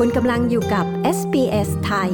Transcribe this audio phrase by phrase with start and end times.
[0.00, 0.86] คุณกำลังอยู่กับ
[1.18, 2.10] SBS ไทย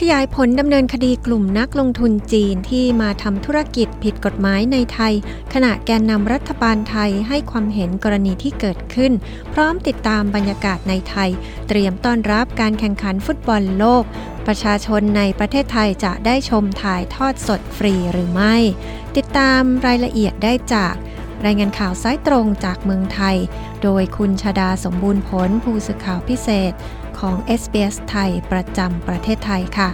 [0.00, 5.14] ขยายผลดำเนินคดีกลุ่มนักลงทุนจีนที่มาทำธุรกิจผิดกฎหมายในไทย
[5.54, 9.12] ขณะแกนนำรัฐบาลไทยให้ความเห็นกรณีที่เกิดขึ้น
[9.52, 11.30] พร้อมติดตามบรรยากาศในไทย
[11.68, 14.04] เตรียมต้อนรับการแข่งขันฟุตบอลโลก
[14.46, 18.56] ประชาชนในประเทศไทยจะได้ชมถ่ายทอดสดฟรีหรือไม่
[19.16, 20.94] ติดตามรายละเอียดได้จาก
[21.46, 23.36] รายงานข่าวสายตรงจากเมืองไทย
[23.82, 26.72] โดยคุณชาดาสมบูรณ์ผลผู้สื่อข่าวพิเศษ
[27.18, 29.90] ของ SBS ไทยประจำประเทศไทยค่ะ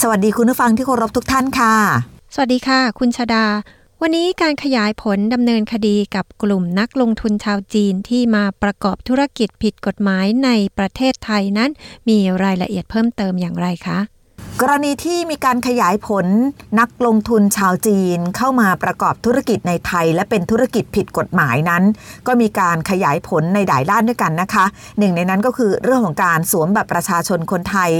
[0.00, 1.74] สวัสดีคุณผู้ฟังที่เคารพทุกท่านค่ะ
[2.34, 3.44] สวัสดีค่ะ คุณชาดา
[4.06, 11.70] วันนี้การขยายผลดำเนินคดีกับกลุ่มนักลงทุนชาวจีนที่มาประกอบธุรกิจผิดกฎหมายในประเทศไทยนั้น
[12.08, 13.98] มีรายละเอียดเพิ่มเติมอย่างไรคะ
[14.62, 16.26] กรณีที่มีการขยายผล
[16.80, 21.82] นักลงทุนชาวจีนเข้ามาประกอบธุรกิจในไทย และเป็นธุรกิจผิดกฎหมายนั้น
[22.26, 24.64] ก็มีการขยายผลในหลายด้านด้วยกันนะคะ
[24.98, 27.90] หนึ่งในนั้นก็คือเรื่องของการสวมบัตรประชาชนคนไทย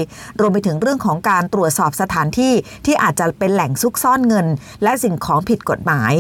[0.41, 2.52] รวมไปถึงเรื่องของการตรวจสอบสถานที่
[2.86, 4.46] ที่อาจจะเป็นแหล่งซุกซ่อนเงิน
[4.83, 6.12] และสิ่งของผิดกฎหมาย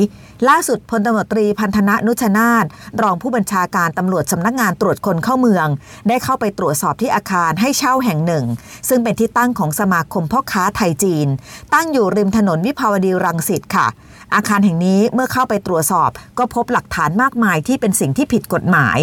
[0.48, 2.66] ล่าสุดพลตำรวจตรีพันธนะนุชนาธ
[3.02, 5.66] รองผู้บัญชาการตำรวจสำนักงานตรวจคนเข้าเมือง
[6.08, 8.44] ได้เข้าไปตรวจสอบที่อาคารให้เช่าแห่งหนึ่ง
[8.88, 11.28] ซึ่งเป็นที่ตั้งของสมาคมพ่อค้าไทยจีน
[11.74, 13.88] ตั้งอยู่ริมถนนวิภาวดีรังสิตค่ะ
[14.34, 18.98] อาคารแห่งนี้เมื่อเข้าไปตรวจสอบ ก็พบหลักฐานมากมายที่เป็นสิ่งที่ผิดกฎหมาย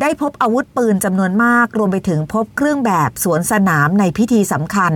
[0.00, 4.92] ได้พบอาวุธปืนจำนวนมาก รวมไปถึงพบเครื่องแบบสวนสนามในพิธีสำคัญ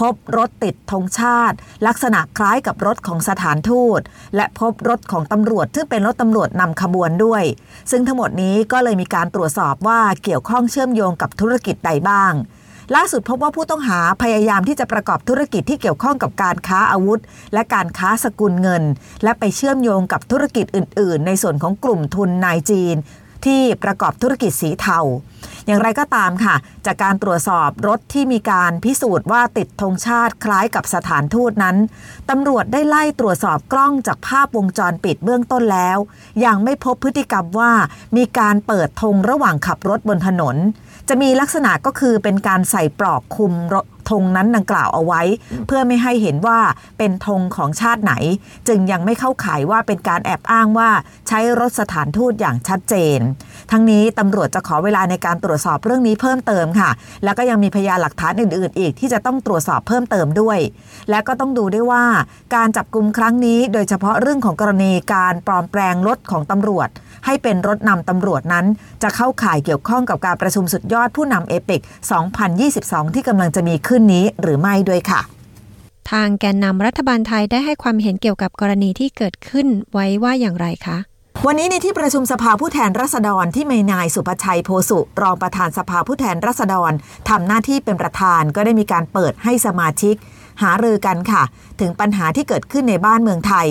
[0.00, 4.00] พบรถติดธงชาติ ลักษณะคล้ายกับรถของสถานทูต
[4.36, 7.42] และพบรถของตำรวจ ซึ่งเป็นรถตำรวจนำขบวนด้วย
[7.90, 12.34] ซึ่งทั้งหมดนี้ก็เลยมีการตรวจสอบว่าเกี่ยวข้องเชื่อมโยงกับธุรกิจใดบ้าง
[12.94, 17.20] ล่าสุดพบว่าผู้ต้องหาพยายามที่จะประกอบธุรกิจที่เกี่ยวข้องกับการค้าอาวุธ
[17.54, 18.82] และการค้าสกุลเงิน
[19.24, 22.96] และไปเชื่อมโยงกับธุรกิจอื่น ๆ ในส่วนของกลุ่มทุนนายจีน
[23.44, 24.98] ที่ประกอบธุรกิจสีเทา
[25.66, 26.54] อย่างไรก็ตามค่ะ
[26.86, 31.76] จากการตรวจสอบรถที่มีการพิสูจน์ว่าติดธงชาติคล้ายกับสถานทูตนั้น
[32.30, 35.98] ตำรวจได้ไล่ตรวจสอบกล้องจากภาพวงจรปิดเบื้องต้นแล้ว
[36.44, 37.72] ยังไม่พบพฤติกรรมว่า
[38.16, 40.56] มีการเปิดธงระหว่างขับรถบนถนน
[41.08, 43.52] จะมีลักษณะก็คือเป็นการใส่ปลอกคุม
[44.10, 45.22] ธงนั้นดังกล่าวเอาไว้
[45.66, 46.58] เพื่อไม่ให้เห็นว่า
[46.98, 48.14] เป็นธงของชาติไหน
[48.68, 50.90] จึงยังไม่เข้าข่ายว่าเป็นการแอบอ้างว่า
[51.28, 53.18] ใช้รถสถานทูตอย่างชัดเจน
[53.70, 56.90] ทั้งนี้ตำรวจจะขอเวลาในการตรวจสอบเรื่องนี้เพิ่มเติมค่ะ
[57.24, 60.58] แล้วก็ยังมีพยานหลักฐานอื่น ๆ อีกที่จะต้องตรวจสอบเพิ่มเติมด้วย
[61.10, 62.04] และก็ต้องดูด้วยว่า
[62.54, 66.88] การจับกลุ่มครั้งนี้ โดยเฉพาะเรื่องของกรณีการปลอมแปลงรถของตำรวจ
[67.24, 68.66] ให้เป็นรถนำตำรวจนั้น
[69.02, 71.80] จะเข้าข่ายเกี่ยวข้องกับการประชุมสุดยอดผู้นำเอเปก
[72.48, 75.20] 2022 ที่กำลังจะมีขึ้นนี้หรือไม่ด้วยค่ะ
[76.10, 80.98] ทางแกนนำรัฐบาลไทยได้ให้ความเห็นเกี่ยวกับกรณีที่เกิดขึ้นไว้ว่าอย่างไรคะ
[81.44, 86.92] วันนี้ในที่ประชุมสภาผู้แทนราษฎรที่มีนายสุภชัยโพสุรองประธานสภาผู้แทนราษฎร
[87.28, 90.14] ทำหน้าที่เป็นประธานก็ได้มีการเปิดให้สมาชิก
[90.62, 91.42] หารือกันค่ะ
[91.80, 93.68] ถึงปัญหาที่เกิดขึ้นในบ้านเมืองไทย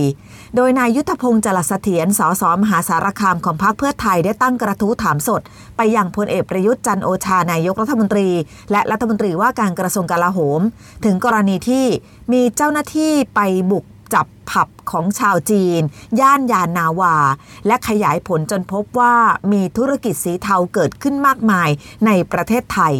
[0.56, 5.42] โดยนายยุทธพงศ์จรัสเถียรสสมหาสารคามของพรรคเพื่อไทยได้ตั้งกระทู้ถามสด
[5.78, 8.28] ไปยังพลเอกประยุทธ์จันโอชานายกรัฐมนตรี
[8.72, 10.62] และรัฐมนตรีว่าการกระทรวงกลาโหม
[11.06, 11.86] ถึงกรณีที่
[12.34, 13.40] มีเจ้าหน้าที่ไป
[13.72, 15.81] บุกจับผับ ของชาวจีน
[16.19, 17.18] ย่านยานนาวา
[17.68, 19.16] และขยายผลจนพบว่า
[19.51, 21.69] มีธุรกิจสีเทาเกิดขึ้นมากมาย
[22.06, 22.95] ในประเทศไทย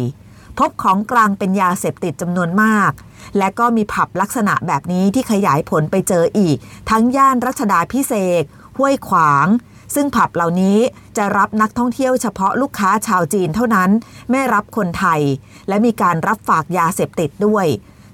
[0.58, 2.92] พบของกลางเป็นยาเสพติดจำนวนมาก
[3.38, 6.56] และก็มีผับลักษณะแบบนี้ที่ขยายผลไปเจออีก
[6.90, 8.42] ทั้งย่านรัชดาพิเศษ
[8.78, 9.46] ห้วยขวาง
[9.94, 10.78] ซึ่งผับเหล่านี้
[11.16, 13.90] จะรับนักท่องเที่ยวเฉพาะลูกค้าชาวจีนเท่านั้น
[14.30, 15.20] ไม่รับคนไทย
[15.68, 17.66] และมีการรับฝากยาเสพติดด้วย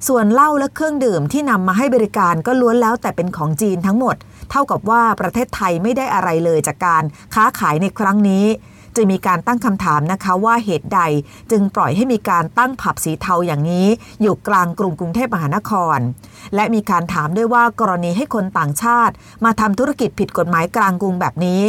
[0.09, 4.17] ส่วนเหล้าและเครื่องดื่มที่นำมาให้บริการก็ล้วนแล้วแต่เป็นของจีนทั้งหมด
[4.51, 7.03] เท่ากับว่าประเทศไทยไม่ได้อะไรเลยจากการ
[7.35, 8.47] ค้าขายในครั้งนี้
[8.97, 11.01] จึงมีการตั้งคำถามนะคะว่าเหตุใด
[11.51, 13.87] จึงปล่อยให้มีการตั้งผับสีเทาอย่างนี้
[14.23, 15.99] อยู่กลางกรุงกรุงเทพมหานคร
[16.55, 21.63] และมีการถามด้วยว่ากรณีให้คนต่างชาติ มาทำธุรกิจผิดกฎหมายกลางกรุงแบบนี้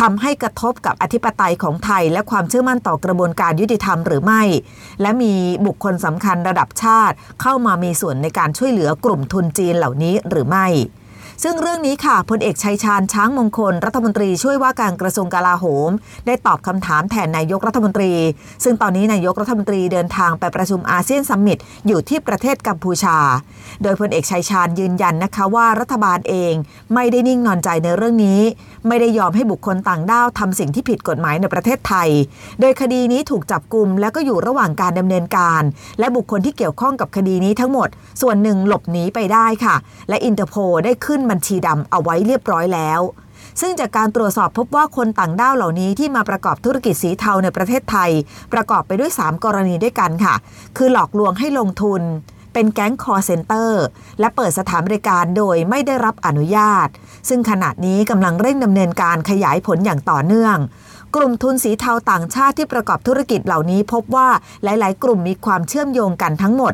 [0.00, 4.42] ทำให้กระทบกับอธิปไตยของไทย และความเชื่อมั่นต่อกระบวนการยุติธรรมหรือไม่
[5.00, 5.34] และมี
[5.66, 10.66] บุคคลสำคัญระดับชาติ เข้ามามีส่วนในการช่วยเหลือกลุ่มทุนจีนเหล่านี้หรือไม่
[11.42, 15.90] ซึ่งเรื่องนี้ค่ะพลเอกชัยชาญช้างมงคล รัฐมนตรีช่วยว่าการกระทรวงกลาโหม
[16.26, 18.12] ได้ตอบคำถามแทนนายกรัฐมนตรี
[18.64, 23.18] ซึ่งตอนนี้นายกรัฐมนตรีเดินทางไปประชุมอาเซียน summitอยู่ที่ประเทศกัมพูชา
[23.82, 26.54] โดยพลเอกชัยชาญยืนยันนะคะว่ารัฐบาลเอง
[26.94, 28.40] ไม่ได้นิ่งนอนใจในเรื่องนี้
[28.88, 32.08] ไม่ได้ยอมให้บุคคลต่างด้าวทำสิ่งที่ผิดกฎหมายในประเทศไทย
[32.60, 35.62] โดยคดีนี้ถูกจับกลุ่มและก็อยู่ระหว่างการดำเนินการ
[35.98, 37.88] และบุคคลที่เกี่ยวข้องกับคดีนี้ทั้งหมด
[38.22, 39.74] ส่วนหนึ่งหลบหนีไปได้ค่ะ
[40.08, 40.54] และอินเตอร์โพ
[40.84, 43.00] ได้ขึ้นบัญชีดำเอาไว้เรียบร้อยแล้ว
[43.60, 48.10] ซึ่งจากการตรวจสอบพบว่าคนต่างด้าวเหล่านี้ที่มาประกอบธุรกิจสีเทาในประเทศไทย
[48.52, 50.34] ประกอบไปด้วย 3 กรณีด้วยกันค่ะ
[50.76, 52.02] คือหลอกลวงให้ลงทุน
[52.52, 53.82] เป็นแก๊งคอลเซ็นเตอร์
[54.20, 56.88] และเปิดสถานบริการโดยไม่ได้รับอนุญาต
[57.28, 60.56] ซึ่งขณะนี้กำลังเร่งดำเนินการขยายผลอย่างต่อเนื่อง
[61.16, 64.28] กลุ่มทุนสีเทาต่างชาติที่ประกอบธุรกิจเหล่านี้พบว่า
[64.64, 66.72] หลาย ๆ กลุ่มมีความเชื่อมโยงกันทั้งหมด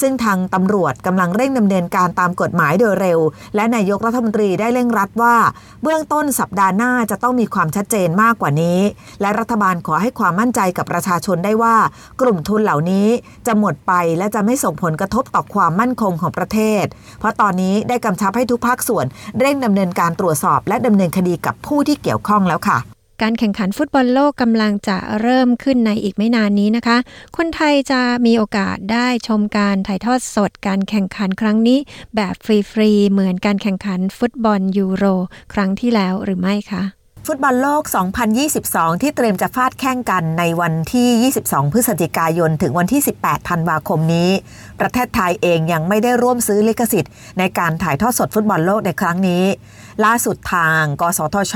[0.00, 3.18] ซึ่งทางตำรวจกำลังเร่งดำเนินการตามกฎหมายโดยเร็ว
[3.54, 5.36] และนายกรัฐมนตรีได้เร่งรัดว่า
[5.82, 8.78] เบื้องต้นสัปดาห์หน้าจะต้องมีความชัดเจนมากกว่านี้
[9.20, 11.76] และรัฐบาลขอให้ความมั่นใจกับประชาชนได้ว่า
[12.20, 13.08] กลุ่มทุนเหล่านี้
[13.46, 16.84] จะหมดไปและจะไม่ส่งผลกระทบต่อความมั่นคงของประเทศ
[17.18, 19.04] เพราะตอนนี้ได้กำชับให้ทุกภาคส่วน
[19.38, 26.96] เร่งดำเนินการตรวจสอบ และดำเนินคดีกับผู้ที่เกี่ยวข้องแล้วค่ะ การแข่งขันฟุตบอลโลกกำลังจะเริ่มขึ้นในอีกไม่นานนี้นะคะ
[27.36, 31.78] คนไทยจะมีโอกาสได้ชมการถ่ายทอดสดการแข่งขันครั้งนี้
[32.16, 35.04] แบบฟรีๆเหมือนการแข่งขันฟุตบอลยูโร
[35.54, 36.82] ครั้งที่แล้วหรือไม่คะ
[37.30, 37.82] ฟุตบอลโลก
[38.42, 44.30] 2022 ที่เตรียมจะฟาดแข่งกันในวันที่ 22 พฤศจิกายน ถึงวันที่ 18 ธันวาคมนี้
[44.80, 49.44] ประเทศไทยเองยังไม่ได้ร่วมซื้อลิขสิทธิ์ ในการถ่ายทอดสดฟุตบอลโลกในครั้งนี้
[50.04, 51.54] ล่าสุดทาง กสทช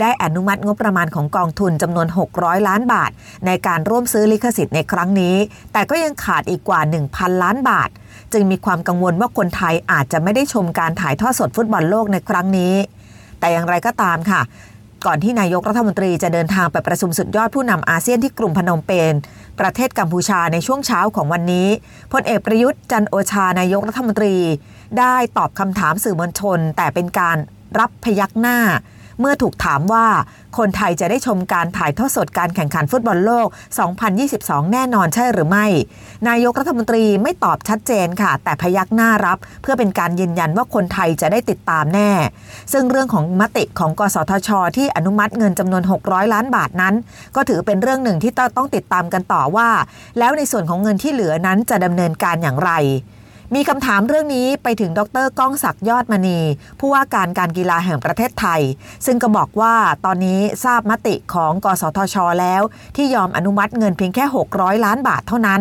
[0.00, 2.06] ได้อนุมัติงบประมาณของกองทุนจำนวน
[2.36, 3.10] 600 ล้านบาท
[3.46, 5.36] ในการร่วมซื้อลิขสิทธิ์ในครั้งนี้
[5.72, 6.80] แต่ก็ยังขาดอีกกว่า
[7.12, 7.90] 1,000 ล้านบาท
[8.32, 12.76] จึงมีความกังวลว่าคนไทยอาจจะไม่ได้ชมการถ่ายทอดสดฟุตบอลโลกในครั้งนี้
[13.42, 14.40] แต่อย่างไรก็ตามค่ะ
[15.06, 19.14] ก่อนที่นายกรัฐมนตรีจะเดินทางไปประชุมสุดยอดผู้นำอาเซียนที่กรุงพนมเปญ
[19.60, 21.68] ประเทศกัมพูชาในช่วงเช้าของวันนี้
[22.12, 24.36] พลเอกประยุทธ์จันโอชานายกรัฐมนตรี
[24.98, 27.36] ได้ตอบคำถามสื่อมวลชน แต่เป็นการ
[27.78, 28.58] รับพยักหน้า
[29.20, 30.06] เมื่อถูกถามว่า
[30.58, 33.46] คนไทยจะได้ชมการถ่ายทอดสดการแข่งขันฟุตบอลโลก
[34.10, 35.66] 2022 แน่นอนใช่หรือไม่
[36.28, 42.10] นายกรัฐมนตรีไม่ตอบชัดเจนค่ะ แต่พยักหน้ารับ เพื่อเป็นการยืนยันว่าคนไทยจะได้ติดตามแน่
[42.72, 46.94] ซึ่งเรื่องของมติของกสทช ที่อนุมัติเงินจำนวน 600 ล้านบาทนั้น
[47.36, 49.68] ก็ถือเป็นเรื่องหนึ่งที่ต้องติดตามกันต่อว่า
[50.18, 52.72] แล้วในส่วนของเงินที่เหลือนั้นจะดำเนินการอย่างไร
[53.54, 56.38] มีคำถามเรื่องนี้ไปถึงดรก้องศักดิ์ยอดมณี
[56.80, 58.60] ผู้ว่าการการกีฬาแห่งประเทศไทย
[59.06, 59.74] ซึ่งก็บอกว่า
[60.04, 62.62] ตอนนี้ทราบมติของกสทช แล้ว
[62.96, 64.24] ที่ยอมอนุมัติเงินเพียงแค่
[64.54, 65.60] 600 ล้านบาทเท่านั้น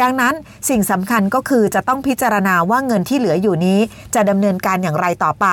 [0.00, 0.34] ดังนั้น
[0.68, 3.78] สิ่งสำคัญก็คือจะต้องพิจารณาว่าเงินที่เหลืออยู่นี้
[4.14, 5.46] จะดำเนินการอย่างไรต่อไป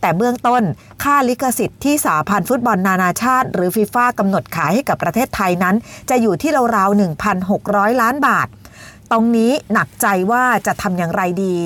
[0.00, 0.62] แต่เบื้องต้น
[1.02, 5.76] ค่าลิขสิทธิ์ที่สาพันธ์ฟุตบอลนานาชาติ หรือฟีฟ่ากำหนดขายให้กับประเทศไทยนั้น
[6.10, 7.00] จะอยู่ที่ราวๆ
[7.44, 8.48] 1,600 ล้านบาท
[9.12, 11.56] ตรงนี้หนักใจว่าจะทำอย่างไรดี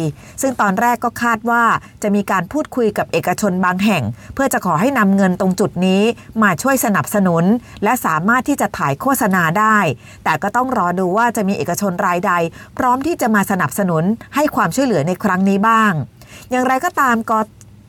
[0.43, 1.63] ซึ่งตอนแรกก็คาดว่า
[2.03, 4.03] จะมีการพูดคุยกับเอกชนบางแห่ง
[4.35, 6.03] เพื่อจะขอให้นำเงินตรงจุดนี้
[6.43, 7.45] มาช่วยสนับสนุน
[7.85, 9.79] และสามารถที่จะถ่ายโฆษณาได้
[10.25, 12.33] แต่ก็ต้องรอดูว่าจะมีเอกชนรายใด
[12.79, 15.93] พร้อมที่จะมาสนับสนุนให้ความช่วยเหลือในครั้งนี้บ้าง
[16.51, 17.39] อย่างไรก็ตามก็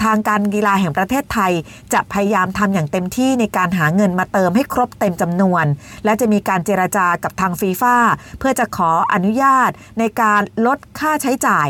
[0.03, 1.51] ทางการกีฬาแห่งประเทศไทย
[1.93, 5.65] จะพยายามทำอย่างเต็มที่ในการหาเงินมาเติมให้ครบเต็มจำนวน
[6.05, 7.95] และจะมีการเจราจากับทางฟีฟ่า
[8.39, 9.69] เพื่อจะขออนุญาต
[9.99, 11.67] ในการลดค่าใช้จ่าย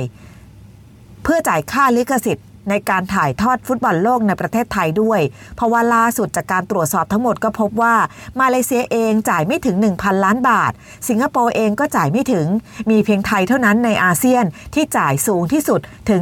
[1.23, 5.21] เพื่อจ่ายค่าลิขสิทธิ์ในการถ่ายทอดฟุตบอลโลกในประเทศไทยด้วย
[5.55, 7.95] เพราะว่าล่าสุดจากการตรวจสอบทั้งหมดก็พบว่า
[8.39, 10.71] มาเลเซียเองจ่ายไม่ถึง 1,000 ล้านบาท
[11.09, 12.45] สิงคโปร์เองก็จ่ายไม่ถึง
[12.89, 16.21] มีเพียงไทยเท่านั้นในอาเซียนที่จ่ายสูงที่สุดถึง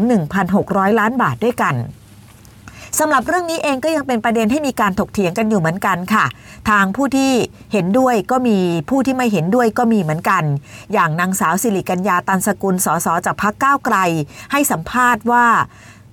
[0.50, 1.76] 1,600 ล้านบาทด้วยกัน
[3.00, 6.26] สำหรับเรื่องนี้เองก็ยังเป็นประเด็นให้มีการถกเถียงกันอยู่เหมือนกันค่ะ
[6.70, 7.32] ทางผู้ที่
[7.74, 8.58] เห็นด้วยก็มี
[8.90, 10.44] ผู้ที่ไม่เห็นด้วยก็มีเหมือนกัน
[10.94, 13.98] อย่างนางสาวสิริกัญญาตันสกุลสสจากพักก้าวไกล
[14.52, 15.46] ให้สัมภาษณ์ว่า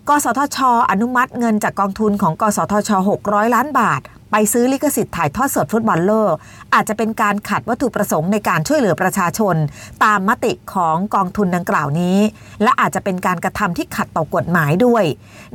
[0.09, 0.59] กสทช
[0.91, 2.91] อนุมัติเงินจากกองทุนของกสทช
[3.25, 4.01] 600 ล้านบาท
[4.37, 6.35] ไปซื้อลิขสิทธิ์ถ่ายทอดสดฟุตบอลโลก
[6.75, 9.57] อาจจะเป็นการขัดวัตถุประสงค์ในการช่วยเหลือประชาชน
[10.05, 12.19] ตามมติของกองทุนดังกล่าวนี้
[12.63, 15.05] และอาจจะเป็นการกระทำที่ขัดต่อกฎหมายด้วย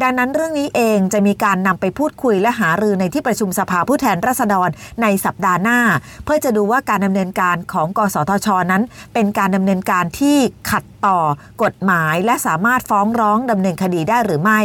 [0.02, 4.70] ดังนั้นเรื่องนี้เองจะมีการนำไปพูดคุยและหารือในที่ประชุมสภาผู้แทนราษฎร
[5.02, 5.80] ในสัปดาห์หน้า
[6.24, 8.84] เพื่อจะดูว่าการดำเนินการของกสทชนั้น
[9.14, 10.38] เป็นการดำเนินการที่
[10.72, 11.20] ขัดต่อ
[11.64, 14.62] กฎหมายและสามารถฟ้องร้องดำเนินคดีได้หรือไม่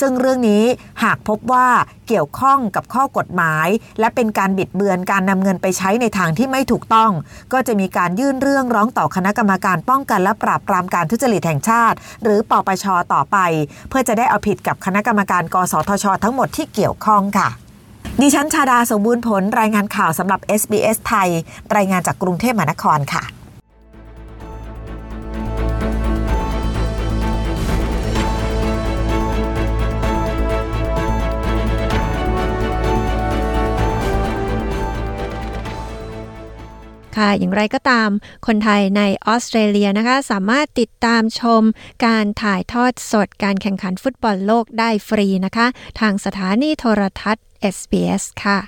[0.00, 0.62] ซึ่งเรื่องนี้
[1.02, 1.68] หากพบว่า
[2.08, 3.47] เกี่ยวข้องกับข้อกฎหมาย
[4.00, 7.10] และเป็นการบิดเบือนการนำเงินไปใช้ในทางที่ไม่ถูกต้อง
[7.52, 13.36] ก็จะมีการยื่นเรื่องร้องต่อคณะกรรมการป้องกันและปราบปรามการทุจริตแห่งชาติ หรือปปชต่อไป
[13.88, 17.48] เพื่อจะได้เอาผิดกับคณะกรรมการ กสทช ทั้งหมดที่เกี่ยวข้องค่ะ
[18.20, 21.28] ดิฉันชาดาสมบูรณ์ผลรายงานข่าวสำหรับ SBS ไทย
[21.76, 23.37] รายงานจากกรุงเทพมหานครค่ะ
[37.18, 38.10] ค่ะ อย่างไรก็ตาม
[38.46, 41.62] คนไทยในออสเตรเลียนะคะ สามารถติดตามชม
[42.06, 45.66] การถ่ายทอดสดการแข่งขันฟุตบอลโลกได้ฟรีนะคะ
[46.00, 47.44] ทางสถานีโทรทัศน์
[47.74, 48.58] SBS ค่ะ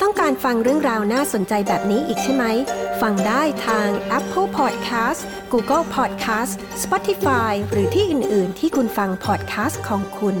[0.00, 2.44] ต้องการฟังเรื่องราวน่าสนใจแบบนี้อีกใช่ไหม
[3.02, 3.88] ฟังได้ทาง
[4.18, 5.20] Apple Podcast
[5.52, 10.36] Google Podcast Spotify หรือที่อื่น ๆ ที่คุณฟัง podcast ของคุณ